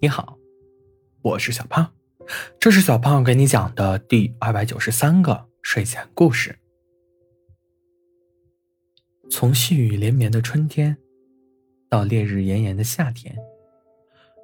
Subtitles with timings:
[0.00, 0.38] 你好，
[1.22, 1.92] 我是小胖，
[2.60, 6.56] 这是小胖给你讲的第二百九十三个睡前故事。
[9.28, 10.96] 从细雨连绵的春天，
[11.88, 13.36] 到烈日炎炎的夏天，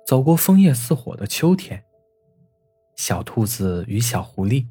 [0.04, 1.84] 走过枫叶似火的秋天，
[2.96, 4.66] 小兔子与小狐狸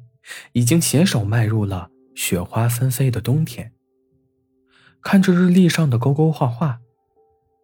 [0.52, 3.72] 已经携手迈入了雪花纷飞的冬天。
[5.00, 6.82] 看着日历上的勾勾画画，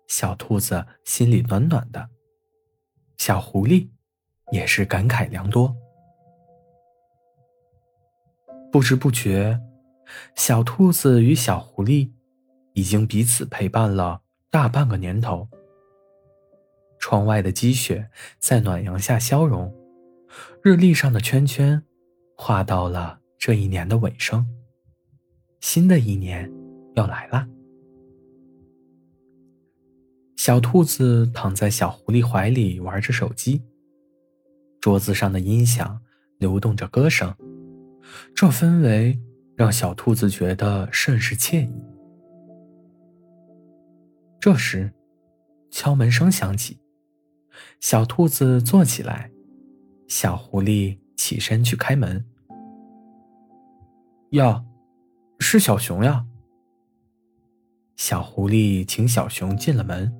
[0.08, 2.08] 小兔子心里暖暖的。
[3.20, 3.86] 小狐狸
[4.50, 5.76] 也是感慨良多。
[8.72, 9.60] 不知不觉，
[10.34, 12.12] 小兔子与小狐狸
[12.72, 15.46] 已经彼此陪伴了大半个年头。
[16.98, 19.70] 窗外的积雪在暖阳下消融，
[20.62, 21.82] 日历上的圈圈
[22.38, 24.48] 画到了这一年的尾声。
[25.60, 26.50] 新的一年
[26.94, 27.46] 要来了。
[30.42, 33.62] 小兔子躺在小狐狸怀里玩着手机，
[34.80, 36.00] 桌子上的音响
[36.38, 37.36] 流动着歌声，
[38.34, 39.20] 这氛围
[39.54, 41.84] 让小兔子觉得甚是惬意。
[44.40, 44.90] 这时，
[45.70, 46.80] 敲门声响起，
[47.78, 49.30] 小兔子坐起来，
[50.08, 52.24] 小狐狸起身去开门。
[54.30, 54.64] 呀，
[55.38, 56.24] 是小熊呀！
[57.96, 60.10] 小狐狸请小熊进了门。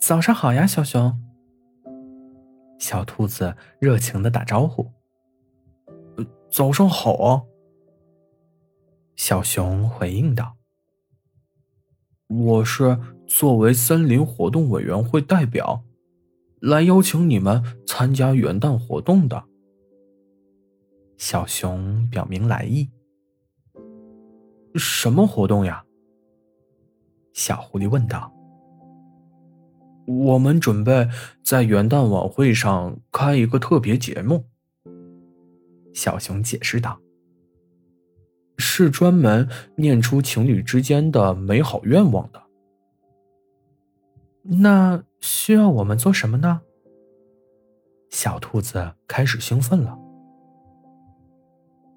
[0.00, 1.20] 早上好呀，小熊。
[2.78, 4.90] 小兔子热情的打招呼。
[6.50, 7.44] 早上好啊。
[9.14, 10.56] 小熊回应道
[12.26, 15.84] ：“我是作为森林活动委员会代表，
[16.60, 19.44] 来邀请你们参加元旦活动的。”
[21.18, 22.88] 小熊表明来意。
[24.74, 25.84] 什么活动呀？
[27.34, 28.32] 小狐狸问道。
[30.18, 31.08] 我们准备
[31.44, 34.44] 在元旦晚会上开一个特别节目。
[35.94, 37.00] 小熊解释道
[38.58, 42.42] ：“是专门念出情侣之间的美好愿望的。”
[44.42, 46.62] 那需要我们做什么呢？
[48.10, 49.98] 小兔子开始兴奋了。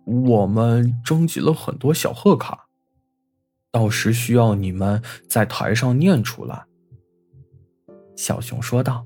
[0.05, 2.67] 我们征集了很多小贺卡，
[3.71, 6.65] 到时需要你们在台上念出来。
[8.15, 9.05] 小熊说道：“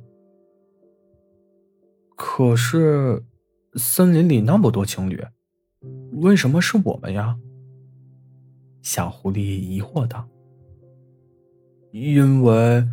[2.16, 3.24] 可是，
[3.76, 5.24] 森林里那么多情侣，
[6.14, 7.40] 为什么是我们呀？”
[8.84, 10.28] 小狐狸疑惑道
[11.92, 12.88] ：“因为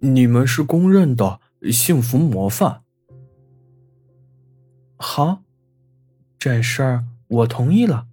[0.00, 1.40] 你们是公认的
[1.70, 2.82] 幸福模范。”
[4.96, 5.42] 好，
[6.38, 8.08] 这事儿我同意了。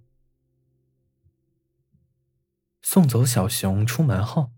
[2.82, 4.50] 送走小熊出门后。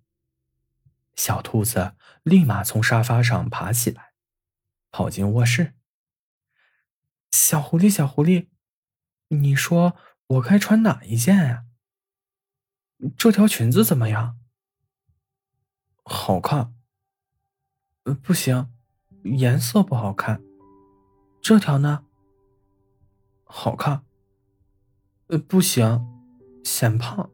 [1.17, 4.13] 小兔子立马从沙发上爬起来，
[4.91, 5.75] 跑进卧室。
[7.31, 8.49] 小狐狸，小狐狸，
[9.29, 11.65] 你说我该穿哪一件呀？
[13.17, 14.39] 这条裙子怎么样？
[16.05, 16.75] 好看。
[18.05, 18.73] 呃，不行，
[19.25, 20.43] 颜色不好看。
[21.43, 22.07] 这条呢？
[23.43, 24.05] 好看。
[25.27, 26.07] 呃，不行，
[26.63, 27.31] 显胖。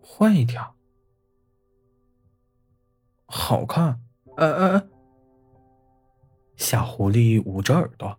[0.00, 0.77] 换一条。
[3.30, 4.00] 好看，
[4.38, 4.88] 呃呃，
[6.56, 8.18] 小狐狸捂着耳朵，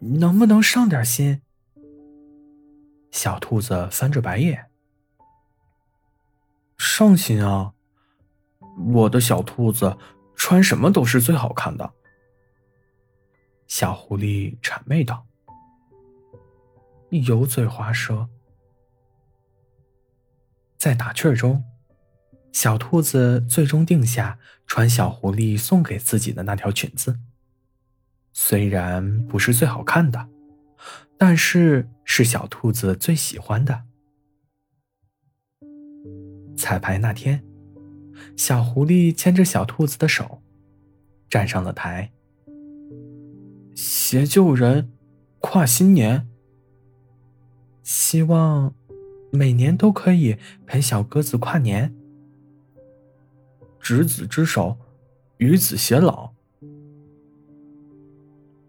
[0.00, 1.42] 能不能上点心？
[3.10, 4.70] 小兔子翻着白眼，
[6.78, 7.74] 上心啊！
[8.94, 9.98] 我的小兔子
[10.34, 11.92] 穿什么都是最好看的。
[13.66, 15.26] 小狐狸谄媚道
[17.26, 18.30] ：“油嘴滑舌。”
[20.78, 21.62] 在打趣中。
[22.52, 27.18] 小兔子最终定下穿小狐狸送给自己的那条裙子。
[28.32, 30.28] 虽然不是最好看的，
[31.18, 33.84] 但是是小兔子最喜欢的。
[36.56, 37.42] 彩排那天，
[38.36, 40.42] 小狐狸牵着小兔子的手，
[41.28, 42.12] 站上了台。
[43.74, 44.92] 携旧人，
[45.40, 46.28] 跨新年。
[47.82, 48.74] 希望
[49.32, 51.94] 每年都可以陪小鸽子跨年。
[53.82, 54.78] 执子之手，
[55.38, 56.32] 与子偕老。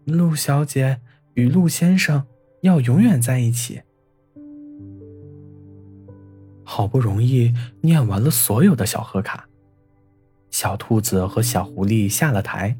[0.04, 1.00] 陆小姐
[1.34, 2.26] 与陆先生
[2.62, 3.80] 要永远在一起。
[6.64, 9.48] 好不容易念完了所有的小贺卡，
[10.50, 12.76] 小兔子和小狐狸下了台。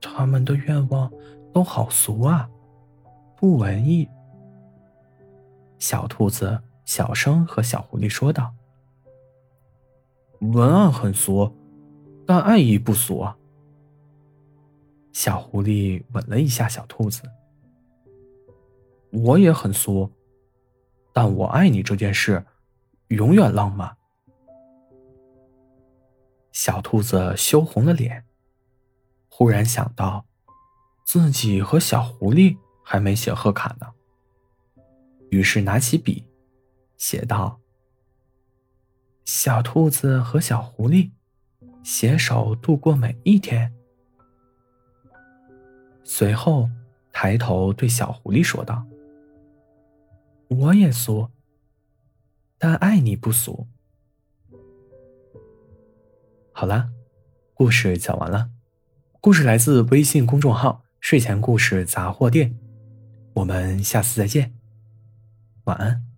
[0.00, 1.10] 他们的愿望
[1.52, 2.48] 都好俗啊，
[3.36, 4.08] 不文艺。
[5.80, 8.54] 小兔子小声和小狐狸说道。
[10.52, 11.50] 文案很俗，
[12.26, 13.36] 但爱意不俗啊。
[15.12, 17.22] 小狐狸吻了一下小兔子。
[19.10, 20.10] 我也很俗，
[21.12, 22.44] 但我爱你这件事，
[23.08, 23.96] 永远浪漫。
[26.52, 28.24] 小兔子羞红了脸，
[29.28, 30.26] 忽然想到，
[31.04, 33.86] 自己和小狐狸还没写贺卡呢。
[35.30, 36.24] 于是拿起笔，
[36.96, 37.60] 写道
[39.24, 41.10] ：“小兔子和小狐狸，
[41.82, 43.72] 携手度过每一天。”
[46.04, 46.68] 随后，
[47.12, 48.86] 抬头对小狐狸说道
[50.48, 51.30] ：“我也俗，
[52.58, 53.66] 但爱你不俗。”
[56.52, 56.90] 好啦，
[57.54, 58.50] 故事讲完了。
[59.20, 62.58] 故事来自微信公众号“睡前故事杂货店”，
[63.34, 64.54] 我们下次再见，
[65.64, 66.13] 晚安。